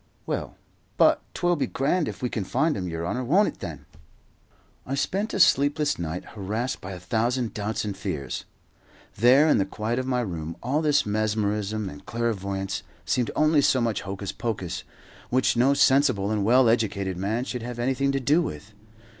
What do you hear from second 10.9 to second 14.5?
mesmerism and clairvoyance seemed only so much hocus